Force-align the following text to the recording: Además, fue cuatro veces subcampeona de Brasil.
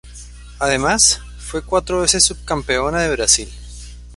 Además, 0.57 1.21
fue 1.37 1.61
cuatro 1.61 1.99
veces 2.01 2.25
subcampeona 2.25 3.01
de 3.03 3.11
Brasil. 3.15 3.47